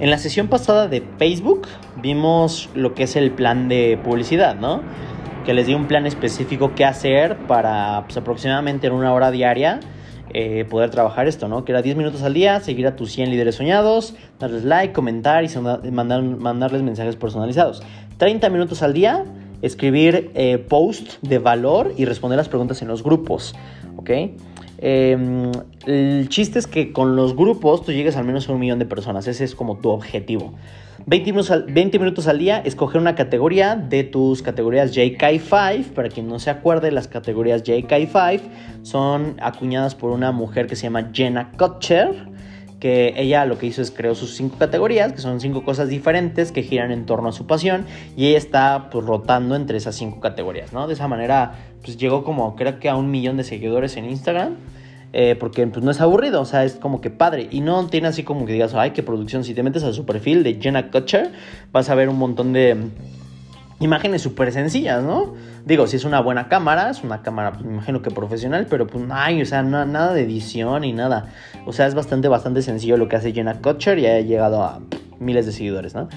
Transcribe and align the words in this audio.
En 0.00 0.08
la 0.08 0.16
sesión 0.16 0.48
pasada 0.48 0.88
de 0.88 1.02
Facebook 1.18 1.68
vimos 2.00 2.70
lo 2.74 2.94
que 2.94 3.02
es 3.02 3.16
el 3.16 3.32
plan 3.32 3.68
de 3.68 4.00
publicidad, 4.02 4.54
¿no? 4.56 4.80
Que 5.44 5.52
les 5.52 5.66
di 5.66 5.74
un 5.74 5.88
plan 5.88 6.06
específico 6.06 6.74
que 6.74 6.86
hacer 6.86 7.36
para 7.46 8.04
pues, 8.06 8.16
aproximadamente 8.16 8.86
en 8.86 8.94
una 8.94 9.12
hora 9.12 9.30
diaria 9.30 9.80
eh, 10.32 10.64
poder 10.64 10.88
trabajar 10.88 11.28
esto, 11.28 11.48
¿no? 11.48 11.66
Que 11.66 11.72
era 11.72 11.82
10 11.82 11.96
minutos 11.96 12.22
al 12.22 12.32
día, 12.32 12.60
seguir 12.60 12.86
a 12.86 12.96
tus 12.96 13.12
100 13.12 13.30
líderes 13.30 13.56
soñados, 13.56 14.14
darles 14.38 14.64
like, 14.64 14.94
comentar 14.94 15.44
y 15.44 15.48
mandar, 15.90 16.22
mandarles 16.22 16.82
mensajes 16.82 17.16
personalizados. 17.16 17.82
30 18.16 18.48
minutos 18.48 18.82
al 18.82 18.94
día, 18.94 19.26
escribir 19.62 20.30
eh, 20.34 20.58
post 20.58 21.22
de 21.22 21.38
valor 21.38 21.92
y 21.96 22.04
responder 22.04 22.36
las 22.36 22.48
preguntas 22.48 22.82
en 22.82 22.88
los 22.88 23.02
grupos, 23.02 23.54
¿ok? 23.96 24.10
Em, 24.82 25.52
el 25.86 26.28
chiste 26.30 26.58
es 26.58 26.66
que 26.66 26.92
con 26.92 27.14
los 27.14 27.36
grupos 27.36 27.84
tú 27.84 27.92
llegues 27.92 28.16
al 28.16 28.24
menos 28.24 28.48
a 28.48 28.52
un 28.52 28.60
millón 28.60 28.78
de 28.78 28.86
personas. 28.86 29.26
Ese 29.26 29.44
es 29.44 29.54
como 29.54 29.78
tu 29.78 29.90
objetivo. 29.90 30.54
20 31.06 31.32
minutos, 31.32 31.50
al, 31.50 31.64
20 31.64 31.98
minutos 31.98 32.28
al 32.28 32.38
día, 32.38 32.58
escoger 32.58 33.00
una 33.00 33.14
categoría 33.14 33.76
de 33.76 34.04
tus 34.04 34.42
categorías 34.42 34.96
JK5. 34.96 35.84
Para 35.92 36.08
quien 36.08 36.28
no 36.28 36.38
se 36.38 36.50
acuerde, 36.50 36.90
las 36.92 37.08
categorías 37.08 37.62
JK5 37.62 38.40
son 38.82 39.36
acuñadas 39.42 39.94
por 39.94 40.10
una 40.12 40.32
mujer 40.32 40.66
que 40.66 40.76
se 40.76 40.84
llama 40.84 41.10
Jenna 41.12 41.52
Kutcher 41.58 42.30
que 42.80 43.14
ella 43.16 43.44
lo 43.44 43.58
que 43.58 43.66
hizo 43.66 43.82
es 43.82 43.90
creó 43.90 44.14
sus 44.14 44.34
cinco 44.34 44.56
categorías, 44.58 45.12
que 45.12 45.20
son 45.20 45.40
cinco 45.40 45.62
cosas 45.62 45.88
diferentes 45.88 46.50
que 46.50 46.62
giran 46.62 46.90
en 46.90 47.06
torno 47.06 47.28
a 47.28 47.32
su 47.32 47.46
pasión, 47.46 47.84
y 48.16 48.28
ella 48.28 48.38
está 48.38 48.88
pues, 48.90 49.04
rotando 49.04 49.54
entre 49.54 49.76
esas 49.76 49.94
cinco 49.94 50.20
categorías, 50.20 50.72
¿no? 50.72 50.88
De 50.88 50.94
esa 50.94 51.06
manera, 51.06 51.54
pues 51.84 51.96
llegó 51.98 52.24
como 52.24 52.56
creo 52.56 52.80
que 52.80 52.88
a 52.88 52.96
un 52.96 53.10
millón 53.10 53.36
de 53.36 53.44
seguidores 53.44 53.96
en 53.96 54.06
Instagram. 54.06 54.56
Eh, 55.12 55.34
porque 55.34 55.66
pues, 55.66 55.84
no 55.84 55.90
es 55.90 56.00
aburrido, 56.00 56.40
o 56.40 56.44
sea, 56.44 56.64
es 56.64 56.74
como 56.74 57.00
que 57.00 57.10
padre. 57.10 57.48
Y 57.50 57.62
no 57.62 57.84
tiene 57.88 58.06
así 58.06 58.22
como 58.22 58.46
que 58.46 58.52
digas, 58.52 58.74
ay, 58.74 58.92
qué 58.92 59.02
producción. 59.02 59.42
Si 59.42 59.54
te 59.54 59.64
metes 59.64 59.82
a 59.82 59.92
su 59.92 60.06
perfil 60.06 60.44
de 60.44 60.60
Jenna 60.60 60.92
Kutcher, 60.92 61.32
vas 61.72 61.90
a 61.90 61.96
ver 61.96 62.08
un 62.08 62.16
montón 62.16 62.52
de 62.52 62.76
imágenes 63.80 64.22
súper 64.22 64.52
sencillas, 64.52 65.02
¿no? 65.02 65.34
Digo, 65.64 65.86
si 65.86 65.96
es 65.96 66.04
una 66.04 66.20
buena 66.20 66.48
cámara, 66.48 66.90
es 66.90 67.02
una 67.02 67.22
cámara, 67.22 67.52
pues, 67.52 67.64
me 67.64 67.72
imagino 67.72 68.02
que 68.02 68.10
profesional, 68.10 68.66
pero 68.68 68.86
pues, 68.86 69.04
ay, 69.10 69.42
o 69.42 69.46
sea, 69.46 69.62
nada 69.62 70.12
de 70.12 70.22
edición 70.22 70.84
y 70.84 70.92
nada. 70.92 71.30
O 71.66 71.72
sea, 71.72 71.86
es 71.86 71.94
bastante, 71.94 72.28
bastante 72.28 72.62
sencillo 72.62 72.96
lo 72.96 73.08
que 73.08 73.16
hace 73.16 73.32
Jenna 73.32 73.60
Kutcher 73.60 73.98
y 73.98 74.06
ha 74.06 74.20
llegado 74.20 74.62
a 74.62 74.80
miles 75.18 75.46
de 75.46 75.52
seguidores, 75.52 75.94
¿no? 75.94 76.08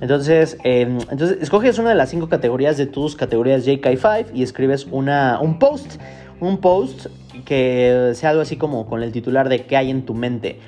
Entonces, 0.00 0.58
em, 0.64 0.98
entonces, 1.10 1.38
escoges 1.40 1.78
una 1.78 1.90
de 1.90 1.94
las 1.94 2.10
cinco 2.10 2.28
categorías 2.28 2.76
de 2.76 2.86
tus 2.86 3.16
categorías 3.16 3.66
JK5 3.66 4.26
y 4.34 4.42
escribes 4.42 4.86
una, 4.90 5.40
un 5.40 5.58
post. 5.58 6.00
Un 6.40 6.58
post 6.58 7.06
que 7.44 8.12
sea 8.14 8.30
algo 8.30 8.42
así 8.42 8.56
como 8.56 8.86
con 8.86 9.02
el 9.02 9.10
titular 9.12 9.48
de 9.48 9.66
qué 9.66 9.76
hay 9.76 9.90
en 9.90 10.04
tu 10.04 10.14
mente. 10.14 10.60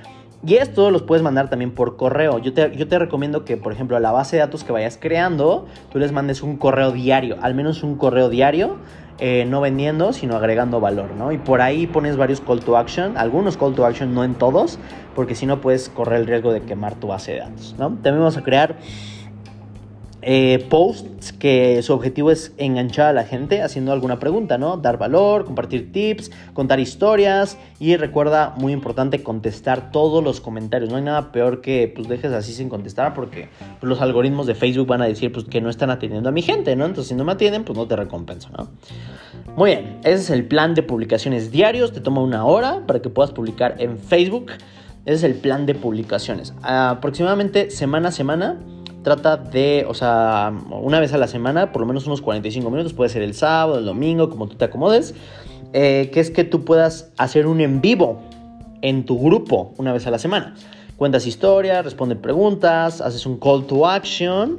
Y 0.46 0.54
esto 0.54 0.90
los 0.90 1.02
puedes 1.02 1.22
mandar 1.22 1.50
también 1.50 1.70
por 1.70 1.96
correo. 1.96 2.38
Yo 2.38 2.54
te, 2.54 2.98
recomiendo 2.98 3.44
que, 3.44 3.58
por 3.58 3.72
ejemplo, 3.72 3.96
a 3.96 4.00
la 4.00 4.10
base 4.10 4.36
de 4.36 4.40
datos 4.40 4.64
que 4.64 4.72
vayas 4.72 4.98
creando, 4.98 5.66
tú 5.92 5.98
les 5.98 6.12
mandes 6.12 6.42
un 6.42 6.56
correo 6.56 6.92
diario, 6.92 7.36
al 7.42 7.54
menos 7.54 7.82
un 7.82 7.96
correo 7.96 8.30
diario, 8.30 8.76
eh, 9.18 9.44
no 9.46 9.60
vendiendo, 9.60 10.14
sino 10.14 10.36
agregando 10.36 10.80
valor, 10.80 11.10
¿no? 11.10 11.30
Y 11.30 11.36
por 11.36 11.60
ahí 11.60 11.86
pones 11.86 12.16
varios 12.16 12.40
call 12.40 12.60
to 12.60 12.78
action, 12.78 13.18
algunos 13.18 13.58
call 13.58 13.74
to 13.74 13.84
action, 13.84 14.14
no 14.14 14.24
en 14.24 14.34
todos, 14.34 14.78
porque 15.14 15.34
si 15.34 15.44
no 15.44 15.60
puedes 15.60 15.90
correr 15.90 16.20
el 16.20 16.26
riesgo 16.26 16.52
de 16.52 16.62
quemar 16.62 16.94
tu 16.94 17.08
base 17.08 17.32
de 17.32 17.40
datos, 17.40 17.74
¿no? 17.78 17.88
También 17.88 18.20
vamos 18.20 18.38
a 18.38 18.42
crear 18.42 18.76
eh, 20.22 20.66
posts 20.68 21.32
que 21.32 21.82
su 21.82 21.94
objetivo 21.94 22.30
es 22.30 22.52
enganchar 22.58 23.06
a 23.06 23.12
la 23.12 23.24
gente 23.24 23.62
haciendo 23.62 23.92
alguna 23.92 24.18
pregunta, 24.18 24.58
¿no? 24.58 24.76
Dar 24.76 24.98
valor, 24.98 25.44
compartir 25.44 25.92
tips, 25.92 26.30
contar 26.52 26.78
historias 26.78 27.56
y 27.78 27.96
recuerda, 27.96 28.54
muy 28.58 28.72
importante, 28.72 29.22
contestar 29.22 29.90
todos 29.90 30.22
los 30.22 30.40
comentarios. 30.40 30.90
No 30.90 30.96
hay 30.96 31.02
nada 31.02 31.32
peor 31.32 31.62
que 31.62 31.90
pues 31.94 32.08
dejes 32.08 32.32
así 32.32 32.52
sin 32.52 32.68
contestar 32.68 33.14
porque 33.14 33.48
pues, 33.78 33.88
los 33.88 34.00
algoritmos 34.02 34.46
de 34.46 34.54
Facebook 34.54 34.88
van 34.88 35.02
a 35.02 35.06
decir 35.06 35.32
pues, 35.32 35.46
que 35.46 35.60
no 35.60 35.70
están 35.70 35.90
atendiendo 35.90 36.28
a 36.28 36.32
mi 36.32 36.42
gente, 36.42 36.76
¿no? 36.76 36.84
Entonces 36.84 37.08
si 37.08 37.14
no 37.14 37.24
me 37.24 37.32
atienden, 37.32 37.64
pues 37.64 37.78
no 37.78 37.86
te 37.86 37.96
recompenso, 37.96 38.50
¿no? 38.56 38.68
Muy 39.56 39.70
bien, 39.70 39.98
ese 40.00 40.16
es 40.16 40.30
el 40.30 40.46
plan 40.46 40.74
de 40.74 40.82
publicaciones 40.82 41.50
diarios, 41.50 41.92
te 41.92 42.00
toma 42.00 42.20
una 42.20 42.44
hora 42.44 42.86
para 42.86 43.00
que 43.00 43.08
puedas 43.08 43.32
publicar 43.32 43.76
en 43.78 43.98
Facebook. 43.98 44.52
Ese 45.06 45.14
es 45.14 45.22
el 45.24 45.34
plan 45.34 45.64
de 45.64 45.74
publicaciones. 45.74 46.52
Aproximadamente 46.62 47.70
semana 47.70 48.10
a 48.10 48.12
semana 48.12 48.60
trata 49.02 49.36
de, 49.36 49.86
o 49.88 49.94
sea, 49.94 50.52
una 50.70 51.00
vez 51.00 51.12
a 51.12 51.18
la 51.18 51.26
semana, 51.26 51.72
por 51.72 51.80
lo 51.80 51.86
menos 51.86 52.06
unos 52.06 52.20
45 52.20 52.70
minutos, 52.70 52.92
puede 52.92 53.10
ser 53.10 53.22
el 53.22 53.34
sábado, 53.34 53.78
el 53.78 53.84
domingo, 53.84 54.30
como 54.30 54.46
tú 54.48 54.56
te 54.56 54.64
acomodes, 54.64 55.14
eh, 55.72 56.10
que 56.12 56.20
es 56.20 56.30
que 56.30 56.44
tú 56.44 56.64
puedas 56.64 57.12
hacer 57.16 57.46
un 57.46 57.60
en 57.60 57.80
vivo 57.80 58.20
en 58.82 59.04
tu 59.04 59.18
grupo 59.18 59.72
una 59.78 59.92
vez 59.92 60.06
a 60.06 60.10
la 60.10 60.18
semana. 60.18 60.54
Cuentas 60.96 61.26
historias, 61.26 61.84
responde 61.84 62.16
preguntas, 62.16 63.00
haces 63.00 63.24
un 63.24 63.38
call 63.38 63.66
to 63.66 63.86
action 63.86 64.58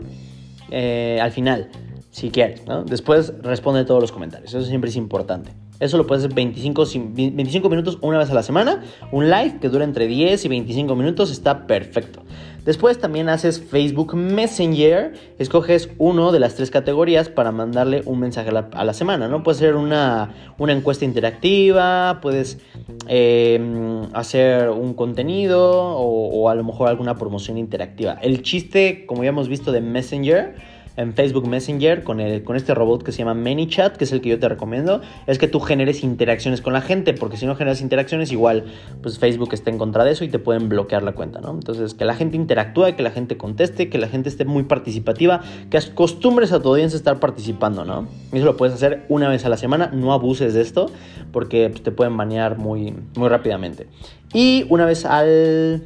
eh, 0.72 1.20
al 1.22 1.32
final, 1.32 1.70
si 2.10 2.32
quieres. 2.32 2.64
Después 2.86 3.34
responde 3.42 3.86
todos 3.86 4.02
los 4.02 4.12
comentarios, 4.12 4.54
eso 4.54 4.66
siempre 4.66 4.90
es 4.90 4.96
importante. 4.96 5.52
Eso 5.82 5.98
lo 5.98 6.06
puedes 6.06 6.24
hacer 6.24 6.36
25, 6.36 6.86
25 7.16 7.68
minutos 7.68 7.98
una 8.02 8.20
vez 8.20 8.30
a 8.30 8.36
la 8.36 8.44
semana. 8.44 8.84
Un 9.12 9.32
live 9.32 9.58
que 9.60 9.68
dura 9.68 9.84
entre 9.84 10.06
10 10.06 10.46
y 10.46 10.48
25 10.48 10.96
minutos 10.96 11.32
está 11.32 11.66
perfecto. 11.66 12.22
Después 12.66 13.00
también 13.00 13.28
haces 13.30 13.60
Facebook 13.60 14.16
Messenger, 14.16 15.14
escoges 15.40 15.90
uno 15.98 16.32
de 16.32 16.40
las 16.40 16.56
tres 16.56 16.70
categorías 16.70 17.28
para 17.28 17.52
mandarle 17.52 18.04
un 18.06 18.20
mensaje 18.20 18.50
a 18.50 18.84
la, 18.84 18.94
semana, 18.94 19.28
¿no? 19.28 19.42
Puede 19.42 19.58
ser 19.58 19.76
una, 19.76 20.34
encuesta 20.60 21.04
interactiva, 21.04 22.20
puedes 22.22 22.60
em, 23.08 24.04
hacer 24.14 24.70
un 24.70 24.94
contenido 24.94 25.72
o, 25.72 26.30
o 26.30 26.50
a 26.50 26.56
lo 26.56 26.64
mejor 26.64 26.90
alguna 26.90 27.16
promoción 27.16 27.58
interactiva. 27.58 28.20
El 28.22 28.44
chiste, 28.44 29.06
como 29.08 29.24
ya 29.24 29.30
hemos 29.30 29.48
visto 29.48 29.72
de 29.72 29.82
Messenger, 29.82 30.56
en 30.98 31.14
Facebook 31.14 31.48
Messenger 31.48 32.04
con, 32.04 32.20
el, 32.20 32.44
con 32.44 32.56
este 32.56 32.74
robot 32.74 33.04
que 33.04 33.12
se 33.12 33.20
llama 33.20 33.34
ManyChat, 33.34 33.98
que 33.98 34.04
es 34.04 34.12
el 34.12 34.22
que 34.22 34.30
yo 34.30 34.40
te 34.40 34.50
recomiendo, 34.50 35.02
es 35.28 35.40
que 35.40 35.48
tú 35.48 35.60
generes 35.60 36.04
interacciones 36.04 36.62
con 36.62 36.74
la 36.74 36.82
gente, 36.82 37.14
porque 37.14 37.38
si 37.38 37.46
no 37.46 37.56
generas 37.56 37.82
interacciones, 37.82 38.32
igual 38.32 38.66
pues 39.02 39.20
Facebook 39.20 39.50
está 39.54 39.70
en 39.70 39.78
contra 39.78 40.04
de 40.04 40.12
eso 40.12 40.24
y 40.24 40.30
te 40.30 40.40
pueden 40.40 40.70
bloquear 40.70 41.04
la 41.04 41.14
cuenta, 41.14 41.40
¿no? 41.42 41.52
Entonces, 41.52 41.94
que 41.94 42.06
la 42.06 42.16
gente 42.16 42.36
interactúe, 42.36 42.96
que 42.96 43.04
la 43.04 43.12
gente 43.12 43.38
conteste, 43.38 43.90
que 43.90 43.98
la 43.98 44.08
gente 44.08 44.30
esté 44.30 44.46
muy 44.46 44.64
participativa, 44.64 45.42
que 45.70 45.78
acostumbres 45.78 46.52
a 46.52 46.62
tu 46.62 46.70
audiencia 46.70 46.98
estar 46.98 47.20
participando, 47.20 47.86
¿no? 47.86 48.08
Eso 48.32 48.46
lo 48.46 48.58
puedes 48.58 48.76
hacer 48.76 49.06
una 49.10 49.30
vez 49.30 49.46
a 49.46 49.50
la 49.50 49.58
semana, 49.58 49.92
no 49.94 50.14
abuses 50.14 50.54
de 50.54 50.62
esto, 50.62 50.92
porque 51.32 51.70
pues, 51.70 51.84
te 51.84 51.92
pueden 51.92 52.16
banear 52.18 52.58
muy, 52.58 52.94
muy 53.16 53.30
rápidamente. 53.30 53.88
Y 54.34 54.66
una 54.70 54.86
vez 54.86 55.06
al... 55.06 55.84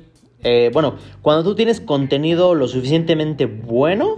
Eh, 0.47 0.69
bueno, 0.73 0.95
cuando 1.23 1.43
tú 1.43 1.55
tienes 1.55 1.81
contenido 1.81 2.53
lo 2.53 2.67
suficientemente 2.67 3.47
bueno, 3.47 4.17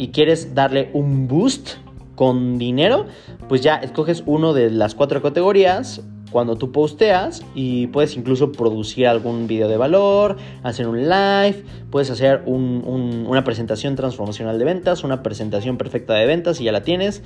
y 0.00 0.08
quieres 0.08 0.54
darle 0.54 0.88
un 0.94 1.28
boost 1.28 1.72
con 2.14 2.56
dinero, 2.56 3.04
pues 3.50 3.60
ya 3.60 3.76
escoges 3.76 4.22
uno 4.24 4.54
de 4.54 4.70
las 4.70 4.94
cuatro 4.94 5.20
categorías 5.20 6.00
cuando 6.30 6.56
tú 6.56 6.72
posteas 6.72 7.44
y 7.54 7.88
puedes 7.88 8.16
incluso 8.16 8.50
producir 8.50 9.06
algún 9.06 9.46
video 9.46 9.68
de 9.68 9.76
valor, 9.76 10.38
hacer 10.62 10.88
un 10.88 11.02
live, 11.02 11.64
puedes 11.90 12.08
hacer 12.10 12.44
una 12.46 13.44
presentación 13.44 13.94
transformacional 13.94 14.58
de 14.58 14.64
ventas, 14.64 15.04
una 15.04 15.22
presentación 15.22 15.76
perfecta 15.76 16.14
de 16.14 16.24
ventas 16.24 16.62
y 16.62 16.64
ya 16.64 16.72
la 16.72 16.82
tienes, 16.82 17.22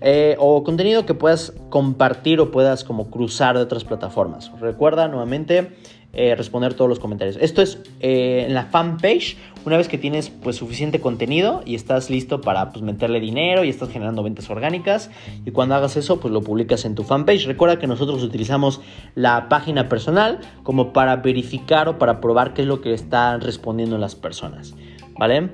eh, 0.00 0.36
o 0.38 0.64
contenido 0.64 1.04
que 1.04 1.12
puedas 1.12 1.52
compartir 1.68 2.40
o 2.40 2.50
puedas 2.50 2.82
como 2.82 3.10
cruzar 3.10 3.56
de 3.56 3.62
otras 3.62 3.84
plataformas. 3.84 4.50
Recuerda 4.58 5.06
nuevamente 5.08 5.72
eh, 6.18 6.34
responder 6.34 6.72
todos 6.72 6.88
los 6.88 6.98
comentarios. 6.98 7.36
Esto 7.38 7.60
es 7.60 7.78
eh, 8.00 8.46
en 8.46 8.54
la 8.54 8.64
fanpage, 8.64 9.36
una 9.66 9.76
vez 9.76 9.86
que 9.86 9.98
tienes 9.98 10.30
pues 10.30 10.56
suficiente 10.56 10.98
contenido 10.98 11.60
y 11.66 11.74
estás 11.74 12.08
listo 12.08 12.40
para 12.40 12.70
pues 12.70 12.82
meterle 12.82 13.20
dinero 13.20 13.64
y 13.64 13.68
estás 13.68 13.90
generando 13.90 14.22
ventas 14.22 14.48
orgánicas 14.48 15.10
y 15.44 15.50
cuando 15.50 15.74
hagas 15.74 15.98
eso 15.98 16.18
pues 16.18 16.32
lo 16.32 16.40
publicas 16.40 16.86
en 16.86 16.94
tu 16.94 17.02
fanpage. 17.02 17.44
Recuerda 17.44 17.78
que 17.78 17.86
nosotros 17.86 18.22
utilizamos 18.22 18.80
la 19.14 19.50
página 19.50 19.90
personal 19.90 20.40
como 20.62 20.94
para 20.94 21.16
verificar 21.16 21.86
o 21.86 21.98
para 21.98 22.22
probar 22.22 22.54
qué 22.54 22.62
es 22.62 22.68
lo 22.68 22.80
que 22.80 22.94
están 22.94 23.42
respondiendo 23.42 23.98
las 23.98 24.14
personas, 24.14 24.74
¿vale? 25.18 25.50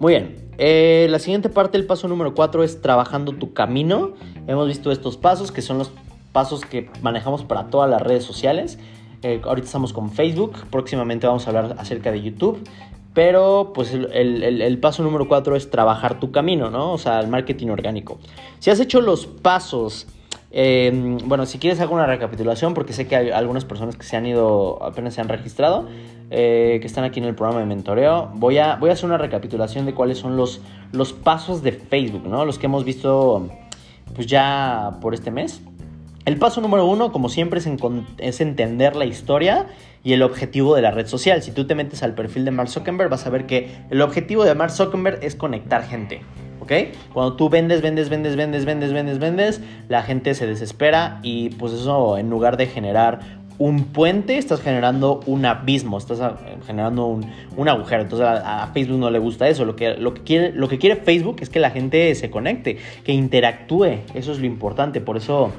Muy 0.00 0.14
bien, 0.14 0.48
eh, 0.58 1.06
la 1.08 1.20
siguiente 1.20 1.50
parte 1.50 1.78
del 1.78 1.86
paso 1.86 2.08
número 2.08 2.34
4 2.34 2.64
es 2.64 2.82
trabajando 2.82 3.30
tu 3.32 3.52
camino. 3.52 4.14
Hemos 4.48 4.66
visto 4.66 4.90
estos 4.90 5.16
pasos 5.16 5.52
que 5.52 5.62
son 5.62 5.78
los 5.78 5.92
pasos 6.32 6.64
que 6.64 6.90
manejamos 7.00 7.44
para 7.44 7.68
todas 7.68 7.88
las 7.88 8.02
redes 8.02 8.24
sociales. 8.24 8.78
Eh, 9.22 9.40
ahorita 9.44 9.66
estamos 9.66 9.92
con 9.92 10.10
Facebook, 10.10 10.66
próximamente 10.70 11.26
vamos 11.26 11.46
a 11.46 11.50
hablar 11.50 11.76
acerca 11.78 12.10
de 12.10 12.22
YouTube. 12.22 12.66
Pero 13.12 13.72
pues 13.74 13.92
el, 13.92 14.78
paso 14.80 15.02
número 15.02 15.26
4 15.26 15.56
es 15.56 15.70
trabajar 15.70 16.20
tu 16.20 16.30
camino, 16.30 16.70
¿no? 16.70 16.92
O 16.92 16.98
sea, 16.98 17.18
el 17.18 17.26
marketing 17.26 17.68
orgánico. 17.68 18.18
Si 18.60 18.70
has 18.70 18.78
hecho 18.78 19.00
los 19.00 19.26
pasos, 19.26 20.06
em, 20.52 21.18
bueno, 21.24 21.44
si 21.44 21.58
quieres 21.58 21.80
hago 21.80 21.92
una 21.92 22.06
recapitulación 22.06 22.72
porque 22.72 22.92
sé 22.92 23.08
que 23.08 23.16
hay 23.16 23.30
algunas 23.30 23.64
personas 23.64 23.96
que 23.96 24.04
se 24.04 24.16
han 24.16 24.26
ido, 24.26 24.80
apenas 24.82 25.14
se 25.14 25.20
han 25.20 25.28
registrado, 25.28 25.88
eh, 26.30 26.78
que 26.80 26.86
están 26.86 27.02
aquí 27.02 27.18
en 27.18 27.26
el 27.26 27.34
programa 27.34 27.60
de 27.60 27.66
mentoreo. 27.66 28.30
Voy 28.34 28.58
a, 28.58 28.76
voy 28.76 28.90
a 28.90 28.92
hacer 28.92 29.06
una 29.06 29.18
recapitulación 29.18 29.86
de 29.86 29.94
cuáles 29.94 30.18
son 30.18 30.36
los, 30.36 30.60
los 30.92 31.12
pasos 31.12 31.64
de 31.64 31.72
Facebook, 31.72 32.28
¿no? 32.28 32.44
Los 32.44 32.60
que 32.60 32.66
hemos 32.66 32.84
visto 32.84 33.48
pues 34.14 34.28
ya 34.28 34.98
por 35.00 35.14
este 35.14 35.32
mes. 35.32 35.62
El 36.26 36.36
paso 36.36 36.60
número 36.60 36.84
uno, 36.84 37.12
como 37.12 37.28
siempre, 37.28 37.60
es, 38.18 38.40
entender 38.40 38.94
la 38.94 39.06
historia 39.06 39.66
y 40.04 40.12
el 40.12 40.22
objetivo 40.22 40.74
de 40.74 40.82
la 40.82 40.90
red 40.90 41.06
social. 41.06 41.42
Si 41.42 41.50
tú 41.50 41.66
te 41.66 41.74
metes 41.74 42.02
al 42.02 42.14
perfil 42.14 42.44
de 42.44 42.50
Mark 42.50 42.68
Zuckerberg, 42.68 43.08
vas 43.10 43.26
a 43.26 43.30
ver 43.30 43.46
que 43.46 43.70
el 43.90 44.02
objetivo 44.02 44.44
de 44.44 44.54
Mark 44.54 44.70
Zuckerberg 44.70 45.20
es 45.22 45.34
conectar 45.34 45.82
gente. 45.82 46.20
¿Ok? 46.60 46.72
Cuando 47.14 47.36
tú 47.36 47.48
vendes, 47.48 47.80
vendes, 47.80 48.10
vendes, 48.10 48.36
vendes, 48.36 48.66
vendes, 48.66 48.92
vendes, 48.92 49.18
vendes, 49.18 49.60
la 49.88 50.02
gente 50.02 50.34
se 50.34 50.46
desespera 50.46 51.18
y 51.22 51.48
pues 51.50 51.72
eso 51.72 52.18
en 52.18 52.28
lugar 52.28 52.58
de 52.58 52.66
generar 52.66 53.40
un 53.60 53.84
puente, 53.84 54.38
estás 54.38 54.62
generando 54.62 55.20
un 55.26 55.44
abismo, 55.44 55.98
estás 55.98 56.20
ah, 56.20 56.38
generando 56.66 57.06
un, 57.06 57.68
agujero. 57.68 58.02
Entonces 58.02 58.26
a, 58.26 58.70
Facebook 58.72 58.98
no 58.98 59.10
le 59.10 59.18
gusta 59.18 59.48
eso. 59.48 59.66
Lo 59.66 59.76
que, 59.76 59.94
lo, 59.96 60.14
que 60.14 60.22
quiere, 60.22 60.52
lo 60.52 60.68
que 60.68 60.78
quiere 60.78 60.96
Facebook 60.96 61.36
es 61.40 61.50
que 61.50 61.60
la 61.60 61.70
gente 61.70 62.14
se 62.14 62.30
conecte, 62.30 62.78
que 63.04 63.12
interactúe. 63.12 64.00
Eso 64.14 64.32
es 64.32 64.38
lo 64.38 64.46
importante. 64.46 65.02
Por 65.02 65.18
eso 65.18 65.52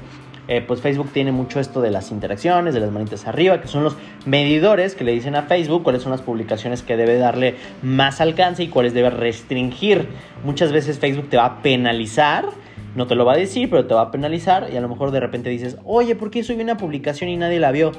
eh, 0.48 0.60
pues 0.66 0.80
Facebook 0.80 1.10
tiene 1.12 1.30
mucho 1.30 1.60
esto 1.60 1.80
de 1.80 1.90
las 1.90 2.10
interacciones, 2.10 2.74
de 2.74 2.80
las 2.80 2.90
manitas 2.90 3.26
arriba, 3.26 3.60
que 3.60 3.68
son 3.68 3.84
los 3.84 3.96
medidores 4.26 4.94
que 4.94 5.04
le 5.04 5.12
dicen 5.12 5.36
a 5.36 5.42
Facebook 5.42 5.84
cuáles 5.84 6.02
son 6.02 6.10
las 6.10 6.20
publicaciones 6.20 6.82
que 6.82 6.96
debe 6.96 7.16
darle 7.16 7.54
más 7.82 8.20
alcance 8.20 8.64
y 8.64 8.68
cuáles 8.68 8.92
debe 8.92 9.10
restringir. 9.10 10.08
Muchas 10.44 10.72
veces 10.72 10.98
Facebook 10.98 11.28
te 11.28 11.36
va 11.36 11.44
a 11.44 11.62
penalizar. 11.62 12.46
No 12.94 13.06
te 13.06 13.14
lo 13.14 13.24
va 13.24 13.32
a 13.32 13.36
decir, 13.36 13.70
pero 13.70 13.86
te 13.86 13.94
va 13.94 14.02
a 14.02 14.10
penalizar 14.10 14.68
y 14.70 14.76
a 14.76 14.80
lo 14.82 14.88
mejor 14.88 15.12
de 15.12 15.20
repente 15.20 15.48
dices, 15.48 15.78
oye, 15.84 16.14
¿por 16.14 16.30
qué 16.30 16.42
subí 16.42 16.60
una 16.62 16.76
publicación 16.76 17.30
y 17.30 17.38
nadie 17.38 17.58
la 17.58 17.72
vio? 17.72 17.92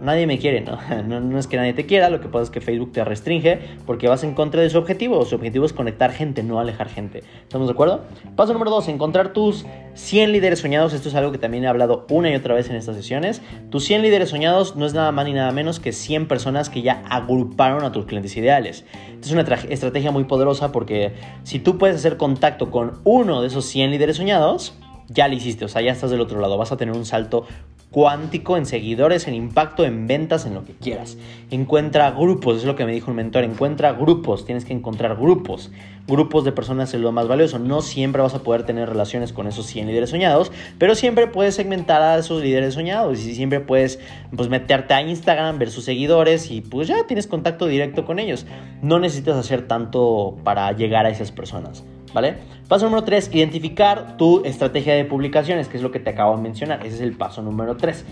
Nadie 0.00 0.26
me 0.26 0.38
quiere, 0.38 0.60
¿no? 1.06 1.20
¿no? 1.20 1.38
es 1.38 1.46
que 1.46 1.56
nadie 1.56 1.72
te 1.72 1.86
quiera, 1.86 2.10
lo 2.10 2.20
que 2.20 2.28
pasa 2.28 2.44
es 2.44 2.50
que 2.50 2.60
Facebook 2.60 2.92
te 2.92 3.04
restringe 3.04 3.58
porque 3.86 4.08
vas 4.08 4.24
en 4.24 4.34
contra 4.34 4.62
de 4.62 4.70
su 4.70 4.78
objetivo. 4.78 5.24
Su 5.24 5.36
objetivo 5.36 5.66
es 5.66 5.72
conectar 5.72 6.12
gente, 6.12 6.42
no 6.42 6.60
alejar 6.60 6.88
gente. 6.88 7.22
¿Estamos 7.42 7.68
de 7.68 7.72
acuerdo? 7.72 8.02
Paso 8.36 8.52
número 8.52 8.70
dos, 8.70 8.88
encontrar 8.88 9.32
tus 9.32 9.64
100 9.94 10.32
líderes 10.32 10.60
soñados. 10.60 10.92
Esto 10.92 11.08
es 11.08 11.14
algo 11.14 11.32
que 11.32 11.38
también 11.38 11.64
he 11.64 11.68
hablado 11.68 12.06
una 12.10 12.30
y 12.30 12.34
otra 12.34 12.54
vez 12.54 12.70
en 12.70 12.76
estas 12.76 12.96
sesiones. 12.96 13.42
Tus 13.70 13.84
100 13.84 14.02
líderes 14.02 14.30
soñados 14.30 14.76
no 14.76 14.86
es 14.86 14.94
nada 14.94 15.12
más 15.12 15.26
ni 15.26 15.32
nada 15.32 15.52
menos 15.52 15.80
que 15.80 15.92
100 15.92 16.28
personas 16.28 16.70
que 16.70 16.82
ya 16.82 17.02
agruparon 17.08 17.84
a 17.84 17.92
tus 17.92 18.06
clientes 18.06 18.36
ideales. 18.36 18.84
es 19.22 19.32
una 19.32 19.42
estrategia 19.42 20.10
muy 20.10 20.24
poderosa 20.24 20.72
porque 20.72 21.12
si 21.42 21.58
tú 21.58 21.78
puedes 21.78 21.96
hacer 21.96 22.16
contacto 22.16 22.70
con 22.70 23.00
uno 23.04 23.40
de 23.40 23.48
esos 23.48 23.64
100 23.66 23.90
líderes 23.90 24.16
soñados, 24.16 24.74
ya 25.10 25.26
lo 25.26 25.34
hiciste, 25.34 25.64
o 25.64 25.68
sea, 25.68 25.82
ya 25.82 25.90
estás 25.90 26.12
del 26.12 26.20
otro 26.20 26.40
lado, 26.40 26.56
vas 26.56 26.70
a 26.70 26.76
tener 26.76 26.94
un 26.94 27.04
salto 27.04 27.44
cuántico 27.90 28.56
en 28.56 28.66
seguidores, 28.66 29.26
en 29.26 29.34
impacto, 29.34 29.84
en 29.84 30.06
ventas, 30.06 30.46
en 30.46 30.54
lo 30.54 30.64
que 30.64 30.74
quieras. 30.74 31.16
Encuentra 31.50 32.10
grupos, 32.12 32.58
es 32.58 32.64
lo 32.64 32.76
que 32.76 32.84
me 32.84 32.92
dijo 32.92 33.10
un 33.10 33.16
mentor, 33.16 33.42
encuentra 33.42 33.92
grupos, 33.92 34.44
tienes 34.44 34.64
que 34.64 34.72
encontrar 34.72 35.16
grupos. 35.16 35.70
Grupos 36.06 36.44
de 36.44 36.52
personas 36.52 36.92
es 36.94 37.00
lo 37.00 37.12
más 37.12 37.28
valioso. 37.28 37.58
No 37.58 37.82
siempre 37.82 38.22
vas 38.22 38.34
a 38.34 38.42
poder 38.42 38.64
tener 38.64 38.88
relaciones 38.88 39.32
con 39.32 39.46
esos 39.46 39.66
100 39.66 39.88
líderes 39.88 40.10
soñados, 40.10 40.50
pero 40.78 40.94
siempre 40.94 41.26
puedes 41.26 41.54
segmentar 41.54 42.02
a 42.02 42.18
esos 42.18 42.42
líderes 42.42 42.74
soñados 42.74 43.24
y 43.24 43.34
siempre 43.34 43.60
puedes 43.60 43.98
pues, 44.34 44.48
meterte 44.48 44.94
a 44.94 45.02
Instagram, 45.02 45.58
ver 45.58 45.70
sus 45.70 45.84
seguidores 45.84 46.50
y 46.50 46.60
pues 46.60 46.88
ya 46.88 47.06
tienes 47.06 47.26
contacto 47.26 47.66
directo 47.66 48.04
con 48.04 48.18
ellos. 48.18 48.46
No 48.82 48.98
necesitas 48.98 49.36
hacer 49.36 49.66
tanto 49.68 50.36
para 50.44 50.72
llegar 50.72 51.06
a 51.06 51.10
esas 51.10 51.32
personas. 51.32 51.84
¿Vale? 52.12 52.36
Paso 52.68 52.86
número 52.86 53.04
3, 53.04 53.30
identificar 53.32 54.16
tu 54.16 54.44
estrategia 54.44 54.94
de 54.94 55.04
publicaciones, 55.04 55.68
que 55.68 55.76
es 55.76 55.82
lo 55.82 55.90
que 55.90 56.00
te 56.00 56.10
acabo 56.10 56.36
de 56.36 56.42
mencionar. 56.42 56.86
Ese 56.86 56.96
es 56.96 57.00
el 57.00 57.12
paso 57.12 57.42
número 57.42 57.76
3. 57.76 58.04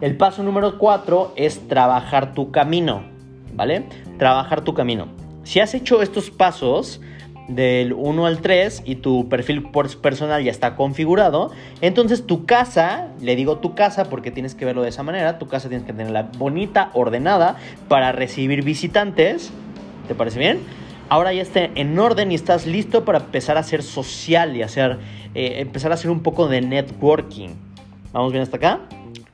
El 0.00 0.16
paso 0.16 0.42
número 0.42 0.78
4 0.78 1.34
es 1.36 1.68
trabajar 1.68 2.32
tu 2.32 2.50
camino, 2.50 3.02
¿vale? 3.54 3.84
Trabajar 4.18 4.62
tu 4.62 4.74
camino. 4.74 5.08
Si 5.42 5.60
has 5.60 5.74
hecho 5.74 6.00
estos 6.00 6.30
pasos 6.30 7.00
del 7.48 7.92
1 7.92 8.26
al 8.26 8.40
3 8.40 8.82
y 8.84 8.96
tu 8.96 9.28
perfil 9.28 9.68
personal 10.00 10.42
ya 10.42 10.50
está 10.50 10.76
configurado, 10.76 11.50
entonces 11.80 12.26
tu 12.26 12.46
casa, 12.46 13.08
le 13.20 13.36
digo 13.36 13.58
tu 13.58 13.74
casa 13.74 14.04
porque 14.04 14.30
tienes 14.30 14.54
que 14.54 14.64
verlo 14.64 14.82
de 14.82 14.88
esa 14.88 15.02
manera, 15.02 15.38
tu 15.38 15.48
casa 15.48 15.68
tienes 15.68 15.86
que 15.86 15.92
tenerla 15.92 16.30
bonita, 16.38 16.90
ordenada 16.94 17.56
para 17.88 18.12
recibir 18.12 18.62
visitantes. 18.62 19.52
¿Te 20.08 20.14
parece 20.14 20.38
bien? 20.38 20.60
Ahora 21.10 21.34
ya 21.34 21.42
esté 21.42 21.70
en 21.74 21.98
orden 21.98 22.32
y 22.32 22.36
estás 22.36 22.66
listo 22.66 23.04
para 23.04 23.18
empezar 23.18 23.58
a 23.58 23.62
ser 23.62 23.82
social 23.82 24.56
y 24.56 24.62
hacer, 24.62 24.98
eh, 25.34 25.56
empezar 25.58 25.90
a 25.90 25.94
hacer 25.94 26.10
un 26.10 26.22
poco 26.22 26.48
de 26.48 26.62
networking. 26.62 27.50
¿Vamos 28.12 28.32
bien 28.32 28.42
hasta 28.42 28.56
acá? 28.56 28.80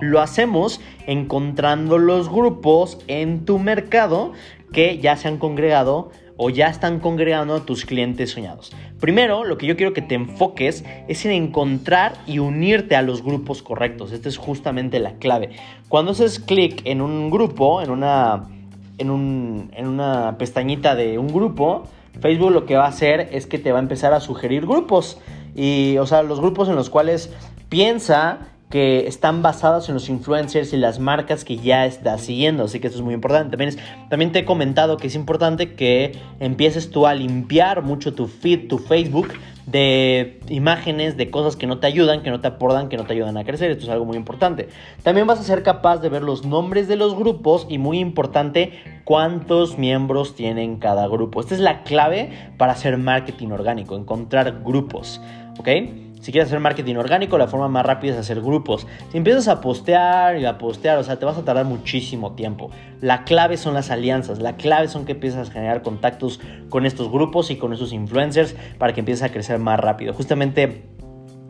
Lo 0.00 0.20
hacemos 0.20 0.80
encontrando 1.06 1.98
los 1.98 2.28
grupos 2.28 2.98
en 3.06 3.44
tu 3.44 3.58
mercado 3.58 4.32
que 4.72 4.98
ya 4.98 5.16
se 5.16 5.28
han 5.28 5.38
congregado 5.38 6.10
o 6.38 6.50
ya 6.50 6.68
están 6.68 6.98
congregando 6.98 7.54
a 7.54 7.64
tus 7.64 7.84
clientes 7.86 8.30
soñados. 8.30 8.72
Primero, 9.00 9.44
lo 9.44 9.56
que 9.56 9.66
yo 9.66 9.76
quiero 9.76 9.94
que 9.94 10.02
te 10.02 10.14
enfoques 10.14 10.84
es 11.08 11.24
en 11.24 11.32
encontrar 11.32 12.14
y 12.26 12.38
unirte 12.38 12.96
a 12.96 13.02
los 13.02 13.22
grupos 13.22 13.62
correctos. 13.62 14.12
Esta 14.12 14.28
es 14.28 14.36
justamente 14.36 14.98
la 14.98 15.14
clave. 15.14 15.50
Cuando 15.88 16.12
haces 16.12 16.38
clic 16.38 16.82
en 16.84 17.00
un 17.00 17.30
grupo, 17.30 17.80
en 17.80 17.90
una 17.90 18.48
en, 18.98 19.10
un, 19.10 19.70
en 19.74 19.86
una 19.86 20.36
pestañita 20.38 20.94
de 20.94 21.18
un 21.18 21.28
grupo, 21.28 21.84
Facebook 22.20 22.50
lo 22.50 22.66
que 22.66 22.76
va 22.76 22.86
a 22.86 22.88
hacer 22.88 23.28
es 23.32 23.46
que 23.46 23.58
te 23.58 23.72
va 23.72 23.78
a 23.78 23.82
empezar 23.82 24.12
a 24.12 24.20
sugerir 24.20 24.66
grupos. 24.66 25.18
Y, 25.54 25.96
o 25.98 26.06
sea, 26.06 26.22
los 26.22 26.40
grupos 26.40 26.68
en 26.68 26.76
los 26.76 26.90
cuales 26.90 27.30
piensa 27.68 28.38
que 28.70 29.06
están 29.06 29.42
basados 29.42 29.88
en 29.88 29.94
los 29.94 30.08
influencers 30.08 30.72
y 30.72 30.76
las 30.76 30.98
marcas 30.98 31.44
que 31.44 31.56
ya 31.56 31.86
estás 31.86 32.22
siguiendo. 32.22 32.64
Así 32.64 32.80
que 32.80 32.88
esto 32.88 32.98
es 32.98 33.04
muy 33.04 33.14
importante. 33.14 33.56
También, 33.56 33.76
también 34.10 34.32
te 34.32 34.40
he 34.40 34.44
comentado 34.44 34.96
que 34.96 35.06
es 35.06 35.14
importante 35.14 35.74
que 35.74 36.18
empieces 36.40 36.90
tú 36.90 37.06
a 37.06 37.14
limpiar 37.14 37.82
mucho 37.82 38.14
tu 38.14 38.26
feed, 38.26 38.68
tu 38.68 38.78
Facebook, 38.78 39.28
de 39.66 40.40
imágenes, 40.48 41.16
de 41.16 41.30
cosas 41.30 41.56
que 41.56 41.66
no 41.66 41.78
te 41.78 41.88
ayudan, 41.88 42.22
que 42.22 42.30
no 42.30 42.40
te 42.40 42.48
aportan, 42.48 42.88
que 42.88 42.96
no 42.96 43.04
te 43.04 43.12
ayudan 43.12 43.36
a 43.36 43.44
crecer. 43.44 43.70
Esto 43.70 43.84
es 43.84 43.90
algo 43.90 44.04
muy 44.04 44.16
importante. 44.16 44.68
También 45.02 45.26
vas 45.26 45.40
a 45.40 45.42
ser 45.42 45.62
capaz 45.62 45.98
de 45.98 46.08
ver 46.08 46.22
los 46.22 46.46
nombres 46.46 46.88
de 46.88 46.96
los 46.96 47.16
grupos 47.16 47.66
y 47.68 47.78
muy 47.78 47.98
importante, 47.98 48.72
cuántos 49.04 49.76
miembros 49.76 50.34
tienen 50.34 50.76
cada 50.76 51.08
grupo. 51.08 51.40
Esta 51.40 51.54
es 51.54 51.60
la 51.60 51.82
clave 51.82 52.30
para 52.56 52.72
hacer 52.72 52.96
marketing 52.96 53.48
orgánico, 53.48 53.96
encontrar 53.96 54.62
grupos. 54.64 55.20
¿Ok? 55.58 55.68
Si 56.20 56.32
quieres 56.32 56.48
hacer 56.48 56.60
marketing 56.60 56.96
orgánico, 56.96 57.38
la 57.38 57.46
forma 57.46 57.68
más 57.68 57.86
rápida 57.86 58.14
es 58.14 58.18
hacer 58.18 58.40
grupos. 58.40 58.86
Si 59.12 59.18
empiezas 59.18 59.48
a 59.48 59.60
postear 59.60 60.38
y 60.38 60.44
a 60.44 60.58
postear, 60.58 60.98
o 60.98 61.04
sea, 61.04 61.18
te 61.18 61.24
vas 61.24 61.38
a 61.38 61.44
tardar 61.44 61.64
muchísimo 61.66 62.32
tiempo. 62.34 62.70
La 63.00 63.24
clave 63.24 63.56
son 63.56 63.74
las 63.74 63.90
alianzas, 63.90 64.40
la 64.40 64.56
clave 64.56 64.88
son 64.88 65.04
que 65.04 65.12
empiezas 65.12 65.48
a 65.48 65.52
generar 65.52 65.82
contactos 65.82 66.40
con 66.68 66.86
estos 66.86 67.10
grupos 67.10 67.50
y 67.50 67.56
con 67.56 67.72
esos 67.72 67.92
influencers 67.92 68.56
para 68.78 68.92
que 68.92 69.00
empieces 69.00 69.22
a 69.22 69.28
crecer 69.30 69.58
más 69.58 69.78
rápido. 69.78 70.14
Justamente 70.14 70.82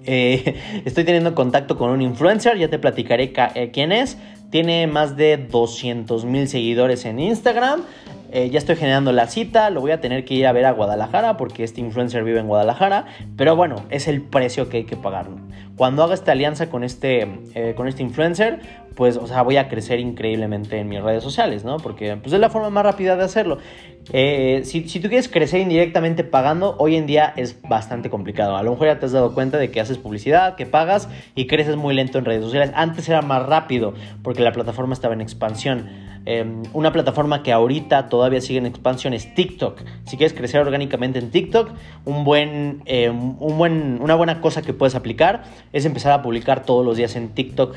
eh, 0.07 0.57
estoy 0.85 1.05
teniendo 1.05 1.35
contacto 1.35 1.77
con 1.77 1.91
un 1.91 2.01
influencer, 2.01 2.57
ya 2.59 2.69
te 2.69 2.79
platicaré 2.79 3.33
eh, 3.55 3.71
quién 3.73 3.93
es. 3.93 4.17
Tiene 4.51 4.87
más 4.87 5.17
de 5.17 5.37
200 5.39 6.25
mil 6.25 6.49
seguidores 6.49 7.05
en 7.05 7.19
Instagram. 7.19 7.83
Eh, 8.37 8.51
ya 8.51 8.59
estoy 8.59 8.77
generando 8.77 9.13
la 9.13 9.29
cita, 9.29 9.71
lo 9.71 9.81
voy 9.81 9.93
a 9.93 10.01
tener 10.03 10.27
que 10.27 10.35
ir 10.35 10.47
a 10.47 10.53
ver 10.53 10.67
a 10.67 10.73
Guadalajara 10.73 11.39
porque 11.39 11.65
este 11.65 11.81
influencer 11.81 12.23
vive 12.23 12.39
en 12.39 12.49
Guadalajara, 12.49 13.07
pero 13.35 13.57
bueno, 13.57 13.77
es 13.89 14.09
el 14.09 14.21
precio 14.21 14.69
que 14.69 14.77
hay 14.77 14.85
que 14.85 14.95
pagar. 14.95 15.29
Cuando 15.77 16.03
haga 16.03 16.15
esta 16.15 16.33
alianza 16.33 16.71
con 16.71 16.85
este, 16.85 17.29
eh, 17.55 17.75
con 17.77 17.87
este 17.87 18.03
influencer, 18.03 18.61
pues, 18.97 19.19
o 19.19 19.27
sea, 19.27 19.43
voy 19.43 19.59
a 19.59 19.69
crecer 19.69 20.01
increíblemente 20.01 20.79
en 20.79 20.89
mis 20.89 21.03
redes 21.03 21.23
sociales, 21.23 21.65
¿no? 21.65 21.77
Porque 21.77 22.17
pues, 22.17 22.33
es 22.33 22.41
la 22.41 22.49
forma 22.49 22.71
más 22.71 22.85
rápida 22.85 23.15
de 23.15 23.25
hacerlo. 23.25 23.59
Eh, 24.13 24.63
si, 24.65 24.83
tú 24.83 25.09
quieres 25.09 25.29
crecer 25.29 25.61
indirectamente 25.61 26.25
pagando, 26.25 26.77
hoy 26.79 26.97
en 26.97 27.07
día 27.07 27.33
es 27.37 27.61
bastante 27.61 28.09
complicado. 28.09 28.57
A 28.57 28.63
lo 28.63 28.71
mejor 28.73 28.87
ya 28.87 28.99
te 28.99 29.07
has 29.07 29.13
dado 29.13 29.35
cuenta 29.35 29.59
de 29.59 29.71
que 29.71 29.81
haces 29.81 29.99
publicidad, 29.99 30.55
que 30.57 30.65
pagas 30.65 31.09
y 31.35 31.47
creces 31.47 31.77
muy 31.77 31.95
lento 31.95 32.19
en 32.19 32.25
redes 32.25 32.43
sociales. 32.43 32.71
Antes 32.75 33.09
era 33.09 33.21
más 33.21 33.45
rápido 33.45 33.95
porque 34.23 34.43
la 34.43 34.53
plataforma 34.53 34.95
estaba 34.95 35.15
en 35.15 35.21
expansión. 35.21 35.89
Em, 36.29 36.65
una 36.73 36.91
plataforma 36.93 37.45
que 37.45 37.53
ahorita 37.53 38.09
todavía 38.09 38.41
sigue 38.41 38.59
en 38.59 38.67
expansión 38.67 39.15
es 39.15 39.33
TikTok. 39.35 39.81
Si 40.07 40.17
quieres 40.17 40.37
crecer 40.37 40.61
orgánicamente 40.61 41.21
en 41.21 41.31
TikTok, 41.31 41.71
un 42.05 42.25
buen, 42.25 42.83
em, 42.87 43.41
un 43.41 43.57
buen, 43.57 43.99
una 44.03 44.17
buena 44.17 44.41
cosa 44.41 44.61
que 44.61 44.73
puedes 44.73 44.97
aplicar 44.97 45.45
es 45.73 45.85
empezar 45.85 46.13
a 46.13 46.23
publicar 46.23 46.65
todos 46.65 46.85
los 46.85 46.97
días 46.97 47.17
en 47.17 47.29
TikTok 47.29 47.77